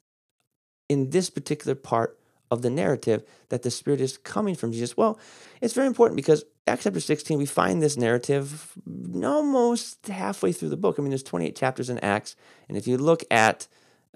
in 0.90 1.10
this 1.10 1.30
particular 1.30 1.76
part 1.76 2.18
of 2.50 2.62
the 2.62 2.70
narrative 2.70 3.24
that 3.50 3.64
the 3.64 3.72
Spirit 3.72 4.02
is 4.02 4.18
coming 4.18 4.56
from 4.56 4.72
Jesus? 4.72 4.96
Well, 4.96 5.20
it's 5.62 5.74
very 5.74 5.88
important 5.88 6.16
because 6.16 6.46
Acts 6.66 6.84
chapter 6.84 7.00
16, 7.00 7.38
we 7.38 7.46
find 7.46 7.82
this 7.82 7.98
narrative 7.98 8.74
almost 9.16 10.08
halfway 10.08 10.52
through 10.52 10.70
the 10.70 10.78
book. 10.78 10.98
I 10.98 11.02
mean, 11.02 11.10
there's 11.10 11.24
28 11.24 11.56
chapters 11.56 11.90
in 11.90 12.00
Acts, 12.00 12.36
and 12.68 12.78
if 12.78 12.88
you 12.88 12.98
look 12.98 13.24
at 13.32 13.68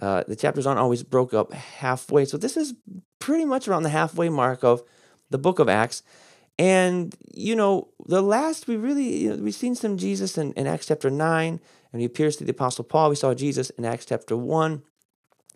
uh, 0.02 0.24
the 0.28 0.36
chapters 0.36 0.66
aren't 0.66 0.80
always 0.80 1.04
broke 1.04 1.34
up 1.34 1.54
halfway. 1.54 2.26
So 2.26 2.38
this 2.38 2.58
is 2.58 2.74
pretty 3.20 3.46
much 3.46 3.68
around 3.68 3.84
the 3.84 3.90
halfway 3.90 4.30
mark 4.30 4.64
of 4.64 4.82
the 5.30 5.38
book 5.38 5.60
of 5.60 5.70
Acts. 5.70 6.04
And, 6.58 7.16
you 7.34 7.56
know, 7.56 7.90
the 8.06 8.22
last 8.22 8.68
we 8.68 8.78
really, 8.78 9.24
you 9.24 9.30
know, 9.30 9.44
we've 9.44 9.56
seen 9.56 9.76
some 9.76 9.98
Jesus 9.98 10.38
in, 10.38 10.54
in 10.54 10.68
Acts 10.68 10.88
chapter 10.88 11.10
9, 11.10 11.60
and 11.94 12.02
he 12.02 12.06
appears 12.06 12.36
to 12.38 12.44
the 12.44 12.52
Apostle 12.52 12.84
Paul. 12.84 13.10
We 13.10 13.16
saw 13.16 13.34
Jesus 13.34 13.70
in 13.72 13.86
Acts 13.86 14.06
chapter 14.06 14.36
1 14.36 14.82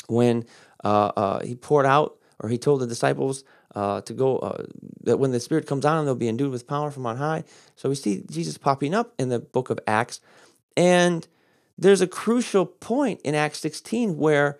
when 0.07 0.45
uh, 0.83 1.11
uh, 1.15 1.39
he 1.43 1.55
poured 1.55 1.85
out, 1.85 2.17
or 2.39 2.49
he 2.49 2.57
told 2.57 2.81
the 2.81 2.87
disciples 2.87 3.43
uh, 3.75 4.01
to 4.01 4.13
go, 4.13 4.37
uh, 4.39 4.63
that 5.03 5.17
when 5.17 5.31
the 5.31 5.39
Spirit 5.39 5.67
comes 5.67 5.85
on 5.85 6.05
they'll 6.05 6.15
be 6.15 6.29
endued 6.29 6.51
with 6.51 6.67
power 6.67 6.91
from 6.91 7.05
on 7.05 7.17
high. 7.17 7.43
So 7.75 7.89
we 7.89 7.95
see 7.95 8.23
Jesus 8.29 8.57
popping 8.57 8.93
up 8.93 9.13
in 9.19 9.29
the 9.29 9.39
book 9.39 9.69
of 9.69 9.79
Acts. 9.87 10.21
And 10.77 11.27
there's 11.77 12.01
a 12.01 12.07
crucial 12.07 12.65
point 12.65 13.21
in 13.23 13.35
Acts 13.35 13.59
16 13.59 14.17
where 14.17 14.59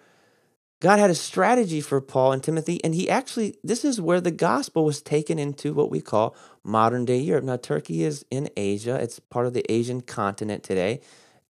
God 0.82 1.00
had 1.00 1.10
a 1.10 1.16
strategy 1.16 1.82
for 1.82 2.02
Paul 2.02 2.34
and 2.34 2.44
Timothy, 2.44 2.84
and 2.84 2.94
he 2.94 3.10
actually, 3.10 3.56
this 3.64 3.86
is 3.86 4.02
where 4.02 4.20
the 4.20 4.32
gospel 4.32 4.84
was 4.84 5.02
taken 5.02 5.40
into 5.40 5.74
what 5.74 5.90
we 5.90 6.02
call 6.02 6.36
modern 6.64 7.06
day 7.06 7.18
Europe. 7.18 7.46
Now, 7.46 7.58
Turkey 7.58 8.04
is 8.04 8.26
in 8.30 8.50
Asia, 8.58 8.96
it's 8.96 9.20
part 9.20 9.46
of 9.46 9.54
the 9.54 9.66
Asian 9.72 10.02
continent 10.02 10.64
today. 10.64 11.02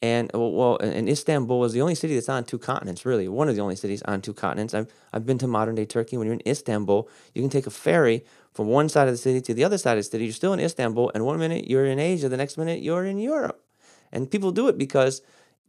And 0.04 0.30
well, 0.34 0.78
and 0.80 1.08
Istanbul 1.08 1.64
is 1.64 1.72
the 1.72 1.82
only 1.82 1.96
city 1.96 2.16
that's 2.16 2.28
on 2.28 2.44
two 2.44 2.58
continents, 2.58 3.06
really. 3.06 3.30
One 3.30 3.48
of 3.48 3.56
the 3.56 3.62
only 3.62 3.78
cities 3.78 4.02
on 4.02 4.22
two 4.22 4.34
continents. 4.34 4.74
I've, 4.74 4.92
I've 5.14 5.26
been 5.26 5.38
to 5.38 5.48
modern 5.48 5.76
day 5.76 5.86
Turkey. 5.86 6.18
When 6.18 6.28
you're 6.28 6.34
in 6.34 6.42
Istanbul, 6.46 7.08
you 7.34 7.42
can 7.42 7.50
take 7.50 7.68
a 7.68 7.72
ferry 7.72 8.26
from 8.52 8.68
one 8.68 8.90
side 8.90 9.08
of 9.08 9.14
the 9.14 9.18
city 9.18 9.40
to 9.40 9.54
the 9.54 9.64
other 9.64 9.78
side 9.78 9.98
of 9.98 10.04
the 10.04 10.10
city. 10.10 10.26
You're 10.26 10.34
still 10.34 10.52
in 10.52 10.60
Istanbul, 10.60 11.10
and 11.16 11.26
one 11.26 11.40
minute 11.40 11.70
you're 11.70 11.86
in 11.86 12.00
Asia, 12.00 12.28
the 12.28 12.36
next 12.36 12.58
minute 12.58 12.84
you're 12.84 13.06
in 13.06 13.18
Europe. 13.18 13.64
And 14.12 14.30
people 14.30 14.52
do 14.52 14.68
it 14.68 14.78
because 14.78 15.22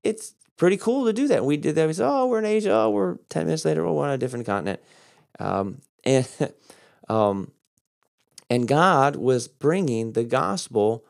it's 0.05 0.35
pretty 0.57 0.77
cool 0.77 1.07
to 1.07 1.13
do 1.13 1.29
that. 1.29 1.45
We 1.45 1.57
did 1.57 1.75
that. 1.75 1.87
We 1.87 1.95
said, 1.95 2.09
oh, 2.09 2.27
we're 2.27 2.39
in 2.39 2.45
Asia. 2.45 2.73
Oh, 2.73 2.91
we're 2.91 3.17
10 3.29 3.47
minutes 3.47 3.65
later, 3.65 3.85
we're 3.85 4.05
on 4.05 4.11
a 4.11 4.19
different 4.19 4.47
continent. 4.47 4.81
Um, 5.39 5.81
and, 6.05 6.29
um, 7.09 7.51
and 8.51 8.69
God 8.69 9.17
was 9.17 9.49
bringing 9.49 10.13
the 10.13 10.25
gospel 10.25 11.05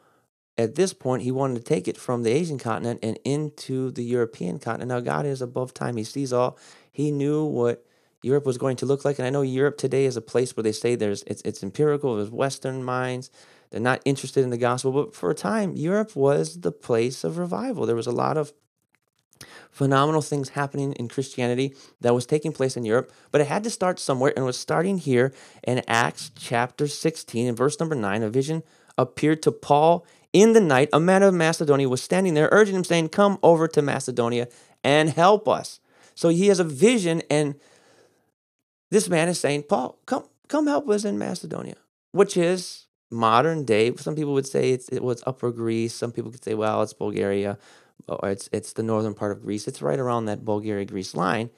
at 0.56 0.76
this 0.76 0.92
point, 0.92 1.22
he 1.22 1.32
wanted 1.32 1.56
to 1.56 1.64
take 1.64 1.88
it 1.88 1.96
from 1.96 2.22
the 2.22 2.30
Asian 2.30 2.58
continent 2.58 3.00
and 3.02 3.18
into 3.24 3.90
the 3.90 4.04
European 4.04 4.58
continent. 4.58 4.88
Now, 4.88 5.00
God 5.00 5.26
is 5.26 5.42
above 5.42 5.74
time, 5.74 5.96
He 5.96 6.04
sees 6.04 6.32
all. 6.32 6.56
He 6.92 7.10
knew 7.10 7.44
what 7.44 7.84
Europe 8.22 8.46
was 8.46 8.56
going 8.56 8.76
to 8.76 8.86
look 8.86 9.04
like. 9.04 9.18
And 9.18 9.26
I 9.26 9.30
know 9.30 9.42
Europe 9.42 9.76
today 9.76 10.04
is 10.04 10.16
a 10.16 10.22
place 10.22 10.56
where 10.56 10.62
they 10.62 10.72
say 10.72 10.94
there's 10.94 11.24
it's, 11.24 11.42
it's 11.42 11.62
empirical, 11.62 12.16
there's 12.16 12.30
Western 12.30 12.84
minds. 12.84 13.30
They're 13.70 13.80
not 13.80 14.00
interested 14.04 14.44
in 14.44 14.50
the 14.50 14.56
gospel. 14.56 14.92
But 14.92 15.14
for 15.14 15.30
a 15.30 15.34
time, 15.34 15.74
Europe 15.74 16.14
was 16.14 16.60
the 16.60 16.72
place 16.72 17.24
of 17.24 17.36
revival. 17.36 17.84
There 17.84 17.96
was 17.96 18.06
a 18.06 18.12
lot 18.12 18.38
of 18.38 18.52
phenomenal 19.74 20.22
things 20.22 20.50
happening 20.50 20.92
in 20.92 21.08
Christianity 21.08 21.74
that 22.00 22.14
was 22.14 22.26
taking 22.26 22.52
place 22.52 22.76
in 22.76 22.84
Europe, 22.84 23.12
but 23.32 23.40
it 23.40 23.48
had 23.48 23.64
to 23.64 23.70
start 23.70 23.98
somewhere 23.98 24.32
and 24.36 24.44
was 24.44 24.56
starting 24.56 24.98
here 24.98 25.34
in 25.64 25.82
Acts 25.88 26.30
chapter 26.36 26.86
16 26.86 27.48
and 27.48 27.56
verse 27.56 27.80
number 27.80 27.96
9. 27.96 28.22
A 28.22 28.30
vision 28.30 28.62
appeared 28.96 29.42
to 29.42 29.50
Paul 29.50 30.06
in 30.32 30.52
the 30.52 30.60
night, 30.60 30.88
a 30.92 30.98
man 30.98 31.22
of 31.22 31.32
Macedonia 31.32 31.88
was 31.88 32.02
standing 32.02 32.34
there, 32.34 32.48
urging 32.50 32.74
him, 32.74 32.84
saying, 32.84 33.10
Come 33.10 33.38
over 33.42 33.68
to 33.68 33.82
Macedonia 33.82 34.48
and 34.82 35.10
help 35.10 35.48
us. 35.48 35.80
So 36.14 36.28
he 36.28 36.48
has 36.48 36.58
a 36.58 36.64
vision, 36.64 37.22
and 37.30 37.54
this 38.90 39.08
man 39.08 39.28
is 39.28 39.38
saying, 39.38 39.64
Paul, 39.64 39.98
come, 40.06 40.24
come 40.48 40.66
help 40.66 40.88
us 40.88 41.04
in 41.04 41.18
Macedonia, 41.18 41.76
which 42.10 42.36
is 42.36 42.86
modern 43.12 43.64
day. 43.64 43.94
Some 43.96 44.16
people 44.16 44.34
would 44.34 44.46
say 44.46 44.72
it 44.72 45.02
was 45.02 45.22
Upper 45.24 45.52
Greece. 45.52 45.94
Some 45.94 46.10
people 46.10 46.32
could 46.32 46.42
say, 46.44 46.54
well, 46.54 46.82
it's 46.82 46.92
Bulgaria, 46.92 47.56
or 48.08 48.28
it's, 48.28 48.48
it's 48.52 48.72
the 48.72 48.82
northern 48.82 49.14
part 49.14 49.32
of 49.32 49.42
Greece. 49.42 49.66
It's 49.66 49.82
right 49.82 49.98
around 49.98 50.26
that 50.26 50.44
Bulgaria 50.44 50.84
Greece 50.84 51.14
line. 51.14 51.50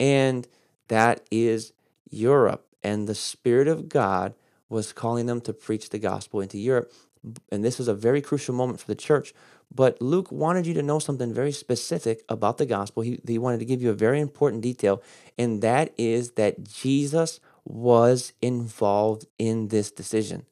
And 0.00 0.46
that 0.88 1.26
is 1.30 1.72
Europe. 2.10 2.66
And 2.82 3.08
the 3.08 3.14
Spirit 3.14 3.68
of 3.68 3.88
God 3.88 4.34
was 4.68 4.92
calling 4.92 5.26
them 5.26 5.40
to 5.42 5.52
preach 5.52 5.90
the 5.90 5.98
gospel 5.98 6.40
into 6.40 6.58
Europe 6.58 6.92
and 7.50 7.64
this 7.64 7.80
is 7.80 7.88
a 7.88 7.94
very 7.94 8.20
crucial 8.20 8.54
moment 8.54 8.80
for 8.80 8.86
the 8.86 8.94
church. 8.94 9.34
But 9.74 10.00
Luke 10.00 10.30
wanted 10.30 10.66
you 10.66 10.74
to 10.74 10.82
know 10.82 10.98
something 10.98 11.32
very 11.32 11.52
specific 11.52 12.22
about 12.28 12.58
the 12.58 12.66
gospel. 12.66 13.02
He, 13.02 13.20
he 13.26 13.38
wanted 13.38 13.58
to 13.58 13.64
give 13.64 13.82
you 13.82 13.90
a 13.90 13.94
very 13.94 14.20
important 14.20 14.62
detail, 14.62 15.02
and 15.38 15.62
that 15.62 15.92
is 15.98 16.32
that 16.32 16.64
Jesus 16.64 17.40
was 17.64 18.32
involved 18.42 19.26
in 19.38 19.68
this 19.68 19.90
decision. 19.90 20.44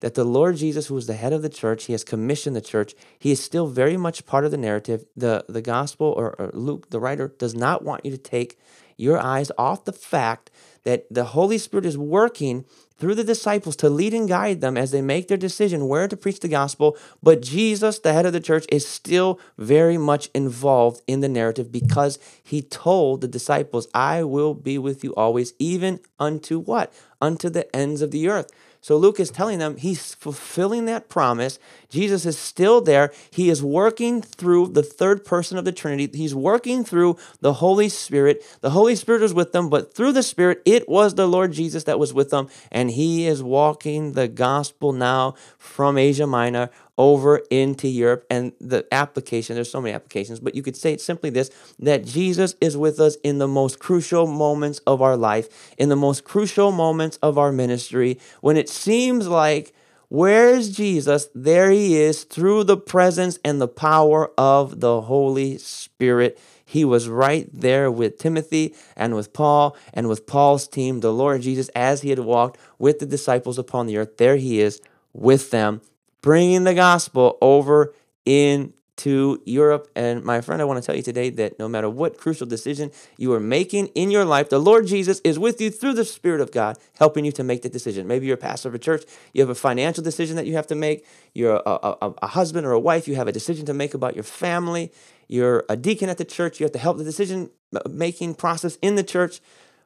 That 0.00 0.14
the 0.14 0.24
Lord 0.24 0.56
Jesus, 0.56 0.86
who 0.86 0.96
is 0.96 1.06
the 1.06 1.14
head 1.14 1.32
of 1.32 1.42
the 1.42 1.48
church, 1.48 1.84
he 1.84 1.92
has 1.92 2.04
commissioned 2.04 2.54
the 2.54 2.60
church. 2.60 2.94
He 3.18 3.30
is 3.30 3.42
still 3.42 3.66
very 3.66 3.96
much 3.96 4.26
part 4.26 4.44
of 4.44 4.50
the 4.50 4.58
narrative. 4.58 5.04
The, 5.16 5.44
the 5.48 5.62
gospel, 5.62 6.08
or, 6.16 6.34
or 6.38 6.50
Luke, 6.52 6.90
the 6.90 7.00
writer, 7.00 7.34
does 7.38 7.54
not 7.54 7.82
want 7.82 8.04
you 8.04 8.10
to 8.10 8.18
take 8.18 8.58
your 8.96 9.18
eyes 9.18 9.52
off 9.58 9.84
the 9.84 9.92
fact 9.92 10.50
that 10.84 11.06
the 11.10 11.24
Holy 11.24 11.58
Spirit 11.58 11.84
is 11.84 11.98
working 11.98 12.64
through 12.98 13.14
the 13.14 13.24
disciples 13.24 13.76
to 13.76 13.90
lead 13.90 14.14
and 14.14 14.28
guide 14.28 14.60
them 14.60 14.76
as 14.76 14.90
they 14.90 15.02
make 15.02 15.28
their 15.28 15.36
decision 15.36 15.88
where 15.88 16.08
to 16.08 16.16
preach 16.16 16.40
the 16.40 16.48
gospel. 16.48 16.96
But 17.22 17.42
Jesus, 17.42 17.98
the 17.98 18.12
head 18.12 18.24
of 18.24 18.32
the 18.32 18.40
church, 18.40 18.64
is 18.70 18.88
still 18.88 19.38
very 19.58 19.98
much 19.98 20.30
involved 20.34 21.02
in 21.06 21.20
the 21.20 21.28
narrative 21.28 21.70
because 21.70 22.18
he 22.42 22.62
told 22.62 23.20
the 23.20 23.28
disciples, 23.28 23.88
I 23.92 24.22
will 24.22 24.54
be 24.54 24.78
with 24.78 25.04
you 25.04 25.14
always, 25.14 25.52
even 25.58 26.00
unto 26.18 26.58
what? 26.58 26.92
Unto 27.20 27.50
the 27.50 27.74
ends 27.74 28.00
of 28.00 28.12
the 28.12 28.28
earth. 28.28 28.50
So 28.86 28.96
Luke 28.96 29.18
is 29.18 29.32
telling 29.32 29.58
them 29.58 29.78
he's 29.78 30.14
fulfilling 30.14 30.84
that 30.84 31.08
promise. 31.08 31.58
Jesus 31.88 32.24
is 32.24 32.38
still 32.38 32.80
there. 32.80 33.12
He 33.32 33.50
is 33.50 33.60
working 33.60 34.22
through 34.22 34.68
the 34.68 34.82
third 34.84 35.24
person 35.24 35.58
of 35.58 35.64
the 35.64 35.72
Trinity. 35.72 36.16
He's 36.16 36.36
working 36.36 36.84
through 36.84 37.16
the 37.40 37.54
Holy 37.54 37.88
Spirit. 37.88 38.44
The 38.60 38.70
Holy 38.70 38.94
Spirit 38.94 39.22
was 39.22 39.34
with 39.34 39.50
them, 39.50 39.68
but 39.68 39.92
through 39.92 40.12
the 40.12 40.22
Spirit, 40.22 40.62
it 40.64 40.88
was 40.88 41.16
the 41.16 41.26
Lord 41.26 41.50
Jesus 41.50 41.82
that 41.82 41.98
was 41.98 42.14
with 42.14 42.30
them. 42.30 42.48
And 42.70 42.92
he 42.92 43.26
is 43.26 43.42
walking 43.42 44.12
the 44.12 44.28
gospel 44.28 44.92
now 44.92 45.34
from 45.58 45.98
Asia 45.98 46.28
Minor 46.28 46.70
over 46.98 47.42
into 47.50 47.88
Europe. 47.88 48.26
And 48.30 48.52
the 48.60 48.86
application, 48.92 49.54
there's 49.54 49.70
so 49.70 49.80
many 49.80 49.94
applications, 49.94 50.40
but 50.40 50.54
you 50.54 50.62
could 50.62 50.76
say 50.76 50.92
it 50.92 51.00
simply 51.00 51.30
this 51.30 51.50
that 51.78 52.04
Jesus 52.04 52.54
is 52.60 52.76
with 52.76 53.00
us 53.00 53.16
in 53.22 53.38
the 53.38 53.48
most 53.48 53.78
crucial 53.78 54.26
moments 54.26 54.80
of 54.86 55.02
our 55.02 55.16
life, 55.16 55.74
in 55.78 55.88
the 55.88 55.96
most 55.96 56.24
crucial 56.24 56.72
moments 56.72 57.18
of 57.22 57.38
our 57.38 57.52
ministry, 57.52 58.18
when 58.40 58.56
it 58.56 58.68
seems 58.68 59.28
like 59.28 59.72
Where's 60.08 60.70
Jesus? 60.70 61.28
There 61.34 61.72
he 61.72 61.96
is 61.96 62.22
through 62.22 62.62
the 62.64 62.76
presence 62.76 63.40
and 63.44 63.60
the 63.60 63.66
power 63.66 64.30
of 64.38 64.78
the 64.78 65.00
Holy 65.00 65.58
Spirit. 65.58 66.38
He 66.64 66.84
was 66.84 67.08
right 67.08 67.48
there 67.52 67.90
with 67.90 68.18
Timothy 68.18 68.72
and 68.96 69.16
with 69.16 69.32
Paul 69.32 69.76
and 69.92 70.08
with 70.08 70.26
Paul's 70.28 70.68
team, 70.68 71.00
the 71.00 71.12
Lord 71.12 71.42
Jesus, 71.42 71.68
as 71.70 72.02
he 72.02 72.10
had 72.10 72.20
walked 72.20 72.58
with 72.78 73.00
the 73.00 73.06
disciples 73.06 73.58
upon 73.58 73.86
the 73.86 73.96
earth. 73.96 74.16
There 74.16 74.36
he 74.36 74.60
is 74.60 74.80
with 75.12 75.50
them 75.50 75.80
bringing 76.26 76.64
the 76.64 76.74
gospel 76.74 77.38
over 77.40 77.94
into 78.24 79.40
Europe. 79.44 79.88
And 79.94 80.24
my 80.24 80.40
friend, 80.40 80.60
I 80.60 80.64
want 80.64 80.82
to 80.82 80.84
tell 80.84 80.96
you 80.96 81.02
today 81.02 81.30
that 81.30 81.56
no 81.60 81.68
matter 81.68 81.88
what 81.88 82.18
crucial 82.18 82.48
decision 82.48 82.90
you 83.16 83.32
are 83.32 83.38
making 83.38 83.86
in 83.94 84.10
your 84.10 84.24
life, 84.24 84.48
the 84.48 84.58
Lord 84.58 84.88
Jesus 84.88 85.20
is 85.22 85.38
with 85.38 85.60
you 85.60 85.70
through 85.70 85.92
the 85.92 86.04
Spirit 86.04 86.40
of 86.40 86.50
God, 86.50 86.78
helping 86.98 87.24
you 87.24 87.30
to 87.30 87.44
make 87.44 87.62
the 87.62 87.68
decision. 87.68 88.08
Maybe 88.08 88.26
you're 88.26 88.34
a 88.34 88.38
pastor 88.38 88.68
of 88.68 88.74
a 88.74 88.78
church, 88.80 89.04
you 89.34 89.40
have 89.40 89.50
a 89.50 89.54
financial 89.54 90.02
decision 90.02 90.34
that 90.34 90.48
you 90.48 90.56
have 90.56 90.66
to 90.66 90.74
make, 90.74 91.06
you're 91.32 91.62
a, 91.64 91.78
a, 92.02 92.14
a 92.20 92.26
husband 92.26 92.66
or 92.66 92.72
a 92.72 92.80
wife, 92.80 93.06
you 93.06 93.14
have 93.14 93.28
a 93.28 93.32
decision 93.32 93.64
to 93.64 93.72
make 93.72 93.94
about 93.94 94.16
your 94.16 94.24
family, 94.24 94.90
you're 95.28 95.64
a 95.68 95.76
deacon 95.76 96.08
at 96.08 96.18
the 96.18 96.24
church, 96.24 96.58
you 96.58 96.64
have 96.64 96.72
to 96.72 96.80
help 96.80 96.98
the 96.98 97.04
decision 97.04 97.50
uh, 97.72 97.82
making 97.88 98.34
process 98.34 98.78
in 98.82 98.96
the 98.96 99.04
church, 99.04 99.40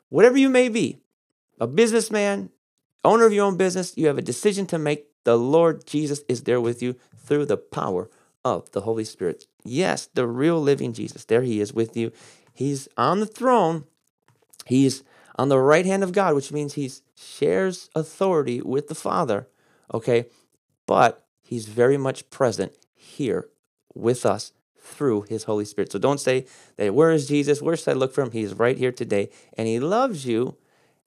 whatever 0.08 0.38
you 0.38 0.48
may 0.48 0.70
be, 0.70 0.96
a 1.60 1.66
businessman, 1.66 2.48
owner 3.04 3.26
of 3.26 3.32
your 3.34 3.44
own 3.44 3.58
business, 3.58 3.94
you 3.98 4.06
have 4.06 4.16
a 4.16 4.22
decision 4.22 4.66
to 4.66 4.78
make 4.78 5.09
the 5.24 5.36
Lord 5.36 5.86
Jesus 5.86 6.22
is 6.28 6.42
there 6.42 6.60
with 6.60 6.82
you 6.82 6.96
through 7.16 7.46
the 7.46 7.56
power 7.56 8.08
of 8.44 8.70
the 8.72 8.82
Holy 8.82 9.04
Spirit. 9.04 9.46
Yes, 9.64 10.08
the 10.14 10.26
real 10.26 10.60
living 10.60 10.92
Jesus. 10.92 11.24
There 11.24 11.42
he 11.42 11.60
is 11.60 11.72
with 11.72 11.96
you. 11.96 12.12
He's 12.52 12.88
on 12.96 13.20
the 13.20 13.26
throne. 13.26 13.84
He's 14.66 15.02
on 15.36 15.48
the 15.48 15.58
right 15.58 15.86
hand 15.86 16.02
of 16.02 16.12
God, 16.12 16.34
which 16.34 16.52
means 16.52 16.74
he 16.74 16.90
shares 17.16 17.88
authority 17.94 18.60
with 18.60 18.88
the 18.88 18.94
Father. 18.94 19.48
Okay? 19.92 20.26
But 20.86 21.26
he's 21.42 21.66
very 21.66 21.96
much 21.96 22.30
present 22.30 22.72
here 22.94 23.48
with 23.94 24.24
us 24.24 24.52
through 24.78 25.22
his 25.22 25.44
Holy 25.44 25.64
Spirit. 25.64 25.92
So 25.92 25.98
don't 25.98 26.20
say 26.20 26.46
that 26.76 26.94
where 26.94 27.10
is 27.10 27.28
Jesus? 27.28 27.62
Where 27.62 27.76
should 27.76 27.90
I 27.90 27.94
look 27.94 28.12
for 28.12 28.22
him? 28.22 28.30
He's 28.32 28.54
right 28.54 28.76
here 28.76 28.92
today. 28.92 29.30
And 29.56 29.68
he 29.68 29.78
loves 29.78 30.26
you 30.26 30.56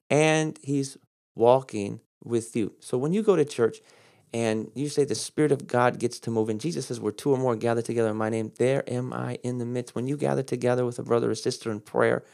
and 0.08 0.58
he's 0.62 0.96
walking 1.34 2.00
with 2.22 2.56
you. 2.56 2.74
So 2.80 2.96
when 2.96 3.12
you 3.12 3.22
go 3.22 3.36
to 3.36 3.44
church, 3.44 3.78
and 4.34 4.70
you 4.74 4.90
say 4.90 5.04
the 5.04 5.14
Spirit 5.14 5.52
of 5.52 5.68
God 5.68 6.00
gets 6.00 6.20
to 6.20 6.32
move. 6.32 6.50
And 6.50 6.60
Jesus 6.60 6.88
says, 6.88 7.00
Where 7.00 7.12
two 7.12 7.30
or 7.32 7.38
more 7.38 7.56
gather 7.56 7.82
together 7.82 8.10
in 8.10 8.16
my 8.16 8.30
name, 8.30 8.52
there 8.58 8.84
am 8.92 9.14
I 9.14 9.38
in 9.44 9.58
the 9.58 9.66
midst. 9.66 9.94
When 9.94 10.08
you 10.08 10.18
gather 10.18 10.42
together 10.42 10.84
with 10.84 10.98
a 10.98 11.04
brother 11.04 11.30
or 11.30 11.36
sister 11.36 11.70
in 11.70 11.80
prayer, 11.80 12.24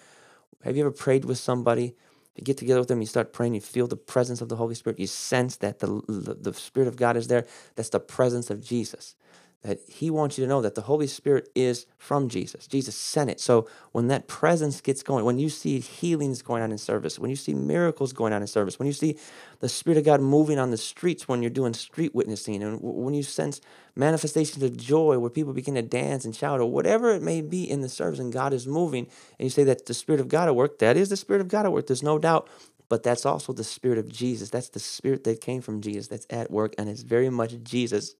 have 0.64 0.76
you 0.76 0.82
ever 0.82 0.92
prayed 0.92 1.26
with 1.26 1.38
somebody? 1.38 1.94
You 2.36 2.44
get 2.44 2.56
together 2.56 2.80
with 2.80 2.88
them, 2.88 3.02
you 3.02 3.06
start 3.06 3.34
praying, 3.34 3.54
you 3.54 3.60
feel 3.60 3.86
the 3.86 3.96
presence 3.96 4.40
of 4.40 4.48
the 4.48 4.56
Holy 4.56 4.74
Spirit, 4.74 4.98
you 4.98 5.06
sense 5.06 5.56
that 5.58 5.80
the, 5.80 6.02
the, 6.08 6.34
the 6.40 6.54
Spirit 6.54 6.88
of 6.88 6.96
God 6.96 7.16
is 7.16 7.28
there. 7.28 7.46
That's 7.76 7.90
the 7.90 8.00
presence 8.00 8.50
of 8.50 8.62
Jesus 8.62 9.14
that 9.62 9.78
he 9.86 10.10
wants 10.10 10.38
you 10.38 10.44
to 10.44 10.48
know 10.48 10.62
that 10.62 10.74
the 10.74 10.82
Holy 10.82 11.06
Spirit 11.06 11.50
is 11.54 11.84
from 11.98 12.28
Jesus. 12.30 12.66
Jesus 12.66 12.96
sent 12.96 13.28
it. 13.28 13.40
So 13.40 13.68
when 13.92 14.08
that 14.08 14.26
presence 14.26 14.80
gets 14.80 15.02
going, 15.02 15.24
when 15.24 15.38
you 15.38 15.50
see 15.50 15.80
healings 15.80 16.40
going 16.40 16.62
on 16.62 16.72
in 16.72 16.78
service, 16.78 17.18
when 17.18 17.28
you 17.28 17.36
see 17.36 17.52
miracles 17.52 18.14
going 18.14 18.32
on 18.32 18.40
in 18.40 18.48
service, 18.48 18.78
when 18.78 18.86
you 18.86 18.94
see 18.94 19.18
the 19.60 19.68
Spirit 19.68 19.98
of 19.98 20.04
God 20.04 20.22
moving 20.22 20.58
on 20.58 20.70
the 20.70 20.78
streets 20.78 21.28
when 21.28 21.42
you're 21.42 21.50
doing 21.50 21.74
street 21.74 22.14
witnessing, 22.14 22.62
and 22.62 22.78
when 22.80 23.12
you 23.12 23.22
sense 23.22 23.60
manifestations 23.94 24.62
of 24.62 24.76
joy 24.78 25.18
where 25.18 25.28
people 25.28 25.52
begin 25.52 25.74
to 25.74 25.82
dance 25.82 26.24
and 26.24 26.34
shout, 26.34 26.60
or 26.60 26.70
whatever 26.70 27.10
it 27.10 27.22
may 27.22 27.42
be 27.42 27.68
in 27.68 27.82
the 27.82 27.88
service, 27.88 28.18
and 28.18 28.32
God 28.32 28.54
is 28.54 28.66
moving, 28.66 29.06
and 29.38 29.44
you 29.44 29.50
say 29.50 29.64
that 29.64 29.84
the 29.84 29.94
Spirit 29.94 30.20
of 30.20 30.28
God 30.28 30.48
at 30.48 30.56
work, 30.56 30.78
that 30.78 30.96
is 30.96 31.10
the 31.10 31.16
Spirit 31.16 31.42
of 31.42 31.48
God 31.48 31.66
at 31.66 31.72
work. 31.72 31.86
There's 31.86 32.02
no 32.02 32.18
doubt. 32.18 32.48
But 32.88 33.04
that's 33.04 33.24
also 33.24 33.52
the 33.52 33.62
Spirit 33.62 33.98
of 33.98 34.08
Jesus. 34.08 34.50
That's 34.50 34.70
the 34.70 34.80
Spirit 34.80 35.22
that 35.22 35.40
came 35.40 35.62
from 35.62 35.80
Jesus 35.80 36.08
that's 36.08 36.26
at 36.28 36.50
work, 36.50 36.74
and 36.76 36.88
it's 36.88 37.02
very 37.02 37.30
much 37.30 37.62
Jesus 37.62 38.16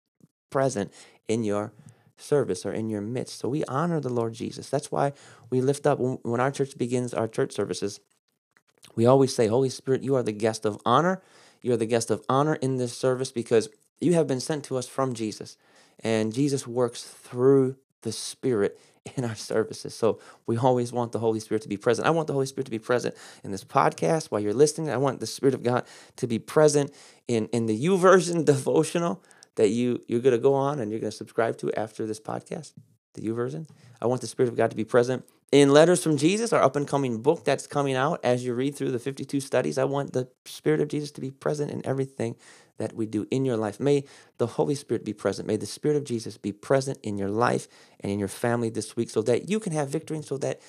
present 0.51 0.93
in 1.29 1.45
your 1.45 1.73
service 2.17 2.67
or 2.67 2.73
in 2.73 2.89
your 2.89 3.01
midst. 3.01 3.39
So 3.39 3.49
we 3.49 3.65
honor 3.65 4.01
the 4.01 4.13
Lord 4.13 4.35
Jesus. 4.35 4.69
That's 4.69 4.93
why 4.93 5.13
we 5.49 5.61
lift 5.61 5.87
up 5.87 5.99
when 5.99 6.41
our 6.41 6.51
church 6.51 6.77
begins 6.77 7.15
our 7.15 7.29
church 7.29 7.53
services. 7.53 8.01
We 8.95 9.07
always 9.07 9.35
say, 9.35 9.47
Holy 9.47 9.71
Spirit, 9.71 10.03
you 10.03 10.15
are 10.17 10.23
the 10.23 10.33
guest 10.33 10.67
of 10.67 10.79
honor. 10.85 11.23
You 11.63 11.73
are 11.73 11.79
the 11.79 11.87
guest 11.87 12.11
of 12.11 12.23
honor 12.29 12.55
in 12.57 12.77
this 12.77 12.97
service 12.97 13.33
because 13.33 13.69
you 14.01 14.15
have 14.15 14.27
been 14.27 14.41
sent 14.41 14.65
to 14.65 14.77
us 14.77 14.89
from 14.89 15.15
Jesus. 15.15 15.57
And 16.01 16.33
Jesus 16.33 16.67
works 16.67 17.03
through 17.03 17.77
the 18.03 18.13
Spirit 18.13 18.79
in 19.17 19.25
our 19.25 19.35
services. 19.35 19.95
So 19.95 20.19
we 20.47 20.57
always 20.57 20.93
want 20.93 21.13
the 21.13 21.19
Holy 21.19 21.41
Spirit 21.41 21.63
to 21.63 21.69
be 21.69 21.77
present. 21.77 22.07
I 22.07 22.11
want 22.11 22.27
the 22.27 22.33
Holy 22.33 22.47
Spirit 22.47 22.67
to 22.67 22.71
be 22.71 22.79
present 22.79 23.15
in 23.45 23.51
this 23.51 23.65
podcast 23.65 24.27
while 24.27 24.41
you're 24.41 24.55
listening. 24.55 24.91
I 24.91 24.97
want 24.97 25.21
the 25.21 25.27
Spirit 25.27 25.55
of 25.55 25.63
God 25.63 25.87
to 26.17 26.27
be 26.27 26.39
present 26.39 26.93
in, 27.29 27.47
in 27.49 27.67
the 27.67 27.75
U 27.75 27.97
YouVersion 27.97 28.45
devotional 28.45 29.23
that 29.61 29.69
you 29.69 30.03
you're 30.09 30.21
going 30.21 30.35
to 30.35 30.39
go 30.39 30.55
on 30.55 30.81
and 30.81 30.91
you're 30.91 31.01
going 31.01 31.11
to 31.11 31.17
subscribe 31.17 31.59
to 31.59 31.71
after 31.75 32.07
this 32.07 32.19
podcast, 32.19 32.73
the 33.13 33.21
YouVersion. 33.21 33.69
I 34.01 34.07
want 34.07 34.23
the 34.23 34.27
Spirit 34.27 34.49
of 34.49 34.57
God 34.57 34.71
to 34.71 34.77
be 34.77 34.87
present 34.87 35.23
in 35.53 35.71
Letters 35.71 36.03
from 36.03 36.17
Jesus, 36.17 36.51
our 36.55 36.63
up 36.63 36.77
and 36.77 36.89
coming 36.89 37.21
book 37.21 37.45
that's 37.45 37.67
coming 37.67 37.95
out 37.95 38.21
as 38.25 38.43
you 38.43 38.55
read 38.55 38.75
through 38.75 38.93
the 38.93 38.99
52 38.99 39.39
studies. 39.41 39.77
I 39.77 39.85
want 39.85 40.15
the 40.15 40.29
Spirit 40.47 40.81
of 40.81 40.89
Jesus 40.89 41.11
to 41.13 41.21
be 41.21 41.31
present 41.31 41.71
in 41.71 41.85
everything 41.85 42.37
that 42.79 42.95
we 42.95 43.05
do 43.05 43.27
in 43.31 43.45
your 43.45 43.59
life. 43.59 43.79
May 43.79 44.05
the 44.39 44.47
Holy 44.47 44.75
Spirit 44.75 45.05
be 45.05 45.13
present. 45.13 45.47
May 45.47 45.57
the 45.57 45.67
Spirit 45.67 45.99
of 45.99 46.05
Jesus 46.05 46.39
be 46.39 46.53
present 46.53 46.99
in 47.03 47.19
your 47.19 47.29
life 47.29 47.69
and 48.01 48.11
in 48.11 48.19
your 48.19 48.29
family 48.29 48.71
this 48.71 48.97
week 48.97 49.11
so 49.11 49.21
that 49.23 49.51
you 49.51 49.61
can 49.61 49.75
have 49.75 49.91
victory 49.91 50.17
and 50.17 50.25
so 50.25 50.39
that 50.39 50.63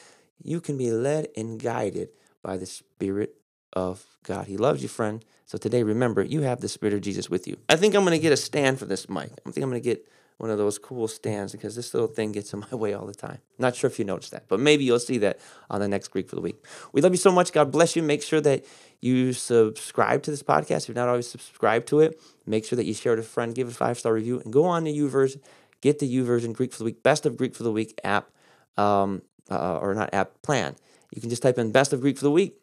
you 0.43 0.59
can 0.59 0.77
be 0.77 0.91
led 0.91 1.29
and 1.37 1.61
guided 1.61 2.09
by 2.43 2.57
the 2.57 2.65
Spirit 2.65 3.40
of 3.73 4.05
God. 4.23 4.47
He 4.47 4.57
loves 4.57 4.81
you, 4.81 4.89
friend. 4.89 5.23
So 5.45 5.57
today, 5.57 5.83
remember, 5.83 6.23
you 6.23 6.41
have 6.41 6.61
the 6.61 6.69
Spirit 6.69 6.93
of 6.93 7.01
Jesus 7.01 7.29
with 7.29 7.47
you. 7.47 7.57
I 7.67 7.75
think 7.75 7.95
I'm 7.95 8.03
going 8.03 8.17
to 8.17 8.21
get 8.21 8.31
a 8.31 8.37
stand 8.37 8.79
for 8.79 8.85
this 8.85 9.09
mic. 9.09 9.31
I 9.45 9.51
think 9.51 9.63
I'm 9.63 9.69
going 9.69 9.81
to 9.81 9.89
get 9.89 10.07
one 10.37 10.49
of 10.49 10.57
those 10.57 10.79
cool 10.79 11.07
stands 11.07 11.51
because 11.51 11.75
this 11.75 11.93
little 11.93 12.07
thing 12.07 12.31
gets 12.31 12.51
in 12.51 12.61
my 12.61 12.75
way 12.75 12.93
all 12.93 13.05
the 13.05 13.13
time. 13.13 13.37
Not 13.59 13.75
sure 13.75 13.89
if 13.89 13.99
you 13.99 14.05
noticed 14.05 14.31
that, 14.31 14.47
but 14.47 14.59
maybe 14.59 14.83
you'll 14.83 14.97
see 14.99 15.19
that 15.19 15.39
on 15.69 15.81
the 15.81 15.87
next 15.87 16.07
Greek 16.07 16.27
for 16.27 16.35
the 16.35 16.41
Week. 16.41 16.55
We 16.93 17.01
love 17.01 17.11
you 17.11 17.17
so 17.17 17.31
much. 17.31 17.51
God 17.51 17.71
bless 17.71 17.95
you. 17.95 18.01
Make 18.01 18.23
sure 18.23 18.41
that 18.41 18.65
you 19.01 19.33
subscribe 19.33 20.23
to 20.23 20.31
this 20.31 20.41
podcast. 20.41 20.83
If 20.83 20.87
you're 20.89 20.95
not 20.95 21.09
always 21.09 21.29
subscribed 21.29 21.87
to 21.89 21.99
it, 21.99 22.19
make 22.47 22.65
sure 22.65 22.77
that 22.77 22.85
you 22.85 22.93
share 22.93 23.13
it 23.13 23.17
with 23.17 23.25
a 23.25 23.29
friend, 23.29 23.53
give 23.53 23.67
it 23.67 23.71
a 23.71 23.75
five 23.75 23.99
star 23.99 24.13
review, 24.13 24.39
and 24.39 24.51
go 24.51 24.65
on 24.65 24.85
to 24.85 24.91
YouVersion. 24.91 25.41
Get 25.81 25.99
the 25.99 26.15
YouVersion 26.15 26.53
Greek 26.53 26.71
for 26.71 26.79
the 26.79 26.85
Week, 26.85 27.03
Best 27.03 27.25
of 27.25 27.37
Greek 27.37 27.55
for 27.55 27.63
the 27.63 27.71
Week 27.71 27.99
app, 28.03 28.29
um, 28.77 29.23
uh, 29.49 29.79
or 29.79 29.93
not 29.93 30.13
app, 30.13 30.41
plan. 30.43 30.75
You 31.11 31.21
can 31.21 31.29
just 31.29 31.43
type 31.43 31.57
in 31.57 31.71
Best 31.71 31.91
of 31.91 32.01
Greek 32.01 32.17
for 32.17 32.23
the 32.23 32.31
Week 32.31 32.60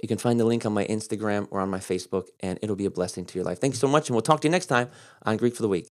you 0.00 0.08
can 0.08 0.18
find 0.18 0.38
the 0.38 0.44
link 0.44 0.64
on 0.64 0.72
my 0.72 0.84
Instagram 0.86 1.48
or 1.50 1.60
on 1.60 1.70
my 1.70 1.78
Facebook, 1.78 2.28
and 2.40 2.58
it'll 2.62 2.76
be 2.76 2.84
a 2.84 2.90
blessing 2.90 3.24
to 3.26 3.38
your 3.38 3.44
life. 3.44 3.60
Thank 3.60 3.74
you 3.74 3.78
so 3.78 3.88
much, 3.88 4.08
and 4.08 4.14
we'll 4.14 4.22
talk 4.22 4.40
to 4.40 4.48
you 4.48 4.52
next 4.52 4.66
time 4.66 4.90
on 5.22 5.36
Greek 5.36 5.54
for 5.54 5.62
the 5.62 5.68
Week. 5.68 5.88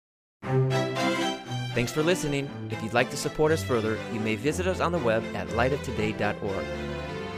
Thanks 1.74 1.92
for 1.92 2.02
listening. 2.02 2.50
If 2.70 2.82
you'd 2.82 2.92
like 2.92 3.10
to 3.10 3.16
support 3.16 3.50
us 3.50 3.62
further, 3.62 3.98
you 4.12 4.20
may 4.20 4.36
visit 4.36 4.66
us 4.66 4.80
on 4.80 4.92
the 4.92 4.98
web 4.98 5.24
at 5.34 5.48
lightoftoday.org. 5.48 6.66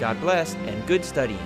God 0.00 0.21
bless 0.21 0.54
and 0.54 0.87
good 0.88 1.04
studying. 1.04 1.38